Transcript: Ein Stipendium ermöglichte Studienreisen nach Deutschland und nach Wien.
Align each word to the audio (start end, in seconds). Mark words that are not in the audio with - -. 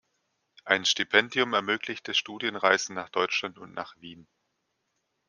Ein 0.65 0.85
Stipendium 0.85 1.53
ermöglichte 1.53 2.15
Studienreisen 2.15 2.95
nach 2.95 3.09
Deutschland 3.09 3.59
und 3.59 3.75
nach 3.75 3.95
Wien. 3.99 4.27